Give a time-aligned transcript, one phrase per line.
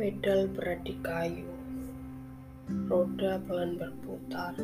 [0.00, 1.44] Pedal berat di kayu,
[2.88, 4.56] roda pelan berputar.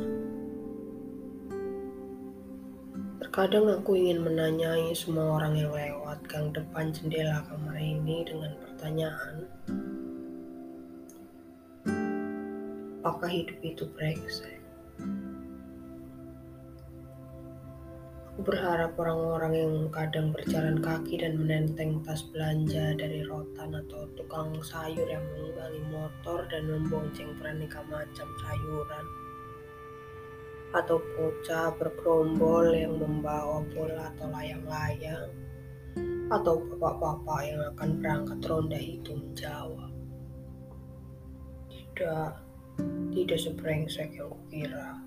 [3.21, 9.35] Terkadang aku ingin menanyai semua orang yang lewat gang depan jendela kamar ini dengan pertanyaan.
[13.05, 14.57] Apakah hidup itu brengsek?
[18.37, 24.53] Aku berharap orang-orang yang kadang berjalan kaki dan menenteng tas belanja dari rotan atau tukang
[24.61, 29.05] sayur yang mengimbangi motor dan membonceng beraneka macam sayuran
[30.69, 35.33] atau bocah bergerombol yang membawa bola atau layang-layang
[36.29, 39.89] atau bapak-bapak yang akan berangkat ronda itu menjawab.
[41.73, 42.29] Tidak
[43.17, 45.06] tidak sebrengsek yang kukira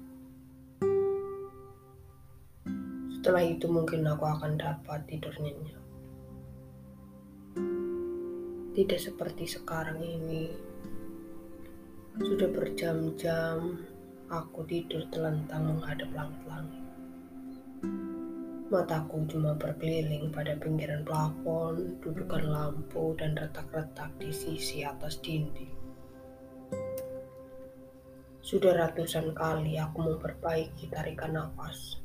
[3.20, 5.84] Setelah itu mungkin aku akan dapat tidur nyenyak.
[8.72, 10.48] Tidak seperti sekarang ini.
[12.16, 13.76] Sudah berjam-jam
[14.32, 16.80] aku tidur telentang menghadap langit-langit.
[18.72, 25.76] Mataku cuma berkeliling pada pinggiran plafon, dudukan lampu, dan retak-retak di sisi atas dinding.
[28.40, 31.99] Sudah ratusan kali aku memperbaiki tarikan nafas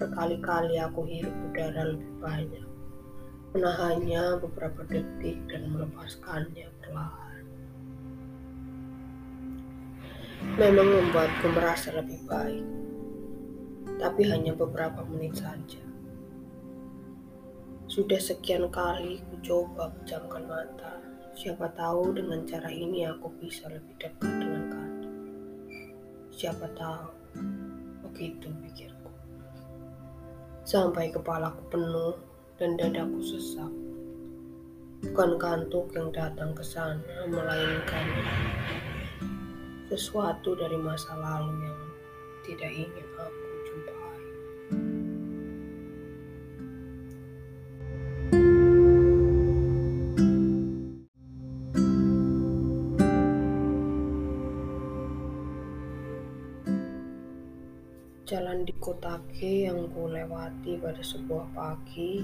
[0.00, 2.64] Berkali-kali aku hirup udara lebih banyak,
[3.52, 7.44] menahannya beberapa detik dan melepaskannya perlahan.
[10.56, 12.64] Memang membuatku merasa lebih baik,
[14.00, 15.84] tapi hanya beberapa menit saja.
[17.84, 20.96] Sudah sekian kali ku coba pejamkan mata.
[21.36, 25.12] Siapa tahu dengan cara ini aku bisa lebih dekat dengan kantor.
[26.32, 27.12] Siapa tahu,
[28.08, 28.99] begitu pikirku
[30.70, 32.14] sampai kepalaku penuh
[32.54, 33.66] dan dadaku sesak.
[35.02, 38.06] Bukan kantuk yang datang ke sana, melainkan
[39.90, 41.80] sesuatu dari masa lalu yang
[42.46, 43.49] tidak ingin aku
[58.30, 62.22] Jalan di Kotake yang ku lewati pada sebuah pagi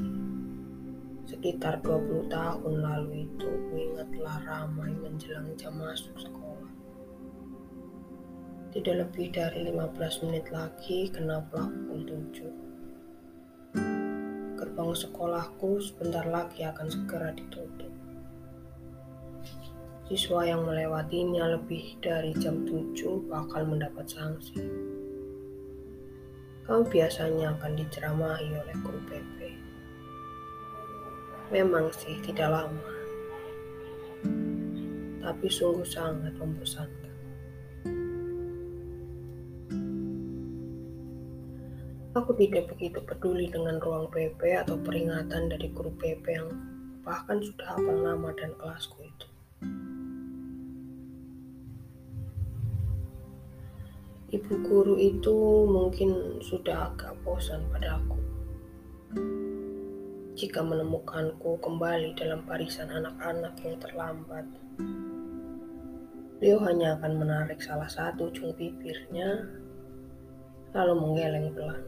[1.26, 6.70] sekitar 20 tahun lalu itu ku ingatlah ramai menjelang jam masuk sekolah.
[8.70, 12.06] Tidak lebih dari 15 menit lagi kenapa pukul
[13.74, 14.54] 7.
[14.62, 17.90] Gerbang sekolahku sebentar lagi akan segera ditutup.
[20.06, 22.94] Siswa yang melewatinya lebih dari jam 7
[23.26, 24.86] bakal mendapat sanksi
[26.66, 29.38] kau biasanya akan diceramahi oleh guru PP.
[31.54, 32.94] Memang sih tidak lama,
[35.22, 37.14] tapi sungguh sangat membosankan.
[42.18, 46.50] Aku tidak begitu peduli dengan ruang PP atau peringatan dari guru PP yang
[47.06, 49.28] bahkan sudah hafal nama dan kelasku itu.
[54.36, 58.20] Ibu guru itu mungkin sudah agak bosan padaku.
[60.36, 64.44] Jika menemukanku kembali dalam barisan anak-anak yang terlambat,
[66.36, 69.48] beliau hanya akan menarik salah satu ujung bibirnya,
[70.76, 71.84] lalu menggeleng pelan.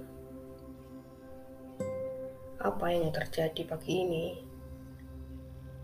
[2.64, 4.26] Apa yang terjadi pagi ini?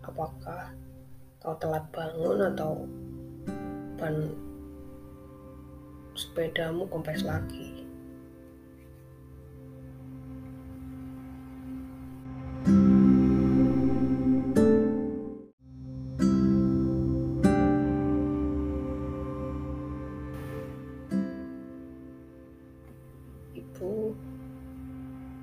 [0.01, 0.73] Apakah
[1.45, 2.89] kau telat bangun atau
[4.01, 4.33] ban
[6.15, 7.83] sepedamu kempes lagi.
[23.59, 24.15] Ibu,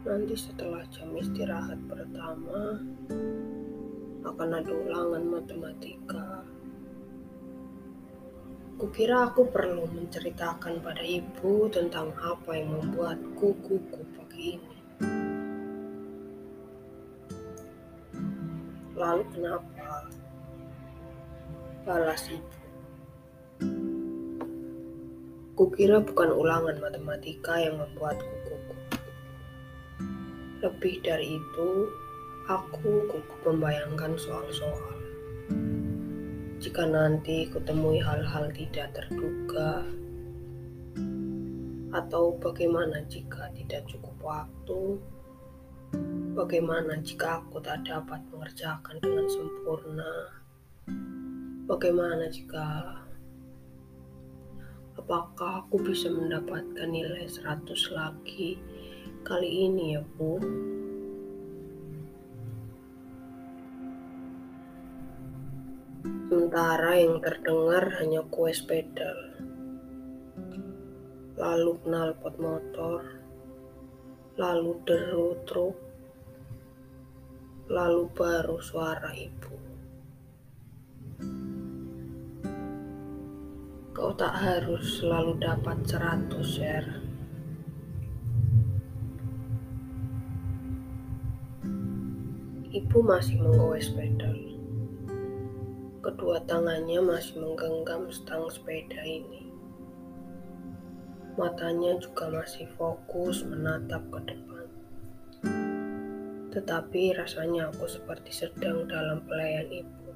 [0.09, 2.81] nanti setelah jam istirahat pertama
[4.25, 6.32] akan ada ulangan matematika.
[8.83, 14.79] Kukira aku perlu menceritakan pada ibu tentang apa yang membuatku gugup pagi ini.
[18.99, 20.11] Lalu kenapa?
[21.87, 22.59] Balas ibu.
[25.55, 28.83] Kukira bukan ulangan matematika yang membuatku gugup.
[30.59, 31.87] Lebih dari itu,
[32.51, 35.02] aku gugup membayangkan soal-soal
[36.63, 39.83] jika nanti kutemui hal-hal tidak terduga
[41.91, 45.03] atau bagaimana jika tidak cukup waktu?
[46.39, 50.15] Bagaimana jika aku tak dapat mengerjakan dengan sempurna?
[51.67, 52.95] Bagaimana jika
[54.95, 58.63] apakah aku bisa mendapatkan nilai 100 lagi?
[59.27, 60.39] Kali ini ya, Bu?
[66.33, 69.37] Sementara yang terdengar hanya kue pedal,
[71.37, 73.05] lalu knalpot motor,
[74.41, 75.77] lalu deru truk,
[77.69, 79.57] lalu baru suara ibu.
[83.93, 86.97] Kau tak harus selalu dapat seratus, share.
[92.73, 94.52] Ibu masih menggoes pedal.
[96.23, 99.51] Kedua tangannya masih menggenggam stang sepeda ini.
[101.35, 104.67] Matanya juga masih fokus menatap ke depan.
[106.55, 110.15] Tetapi rasanya aku seperti sedang dalam pelayan ibu.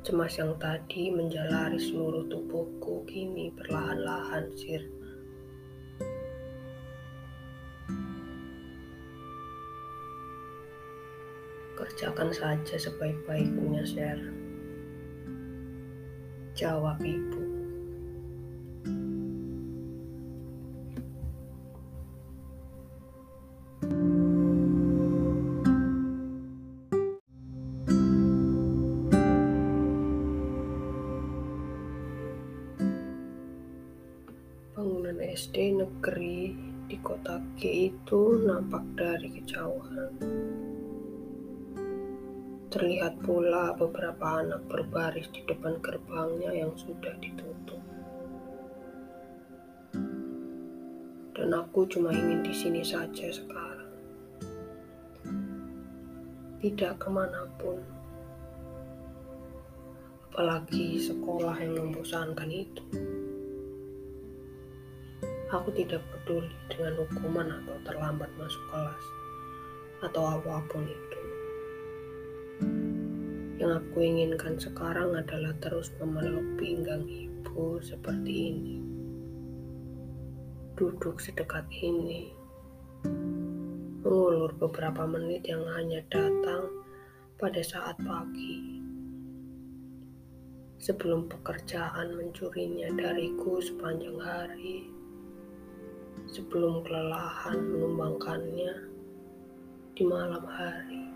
[0.00, 5.07] Cemas yang tadi menjalari seluruh tubuhku kini perlahan-lahan sirna.
[11.88, 14.20] Kerjakan saja sebaik-baiknya, Sher.
[16.52, 17.40] Jawab ibu.
[34.76, 36.52] Bangunan SD negeri
[36.84, 40.67] di kota G itu nampak dari kejauhan.
[42.68, 47.80] Terlihat pula beberapa anak berbaris di depan gerbangnya yang sudah ditutup.
[51.32, 53.88] Dan aku cuma ingin di sini saja sekarang.
[56.60, 57.80] Tidak ke mana pun.
[60.28, 62.84] Apalagi sekolah yang membosankan itu.
[65.56, 69.04] Aku tidak peduli dengan hukuman atau terlambat masuk kelas
[70.04, 71.37] atau apa pun itu.
[73.58, 78.78] Yang aku inginkan sekarang adalah terus memeluk pinggang ibu seperti ini.
[80.78, 82.30] Duduk sedekat ini.
[84.06, 86.70] Mengulur beberapa menit yang hanya datang
[87.34, 88.78] pada saat pagi.
[90.78, 94.86] Sebelum pekerjaan mencurinya dariku sepanjang hari.
[96.30, 98.86] Sebelum kelelahan menumbangkannya
[99.98, 101.07] di malam hari.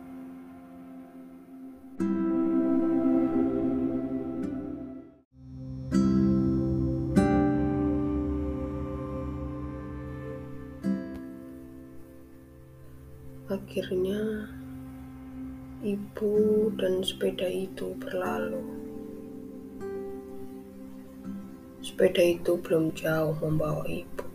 [13.73, 14.53] Akhirnya,
[15.81, 16.37] ibu
[16.77, 18.61] dan sepeda itu berlalu.
[21.81, 24.29] Sepeda itu belum jauh membawa ibu.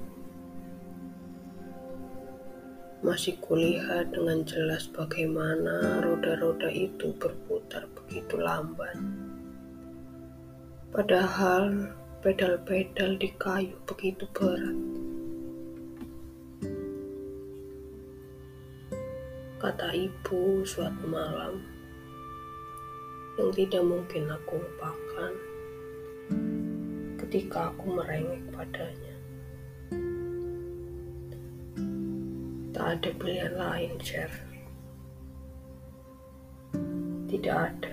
[3.06, 9.22] Masih kulihat dengan jelas bagaimana roda-roda itu berputar begitu lamban.
[10.90, 11.94] Padahal
[12.26, 14.97] pedal-pedal di kayu begitu berat.
[19.78, 21.62] Kata ibu suatu malam
[23.38, 25.34] yang tidak mungkin aku lupakan
[27.22, 29.16] ketika aku merengek padanya.
[32.74, 34.34] Tak ada pilihan lain, Chef.
[37.30, 37.87] Tidak ada.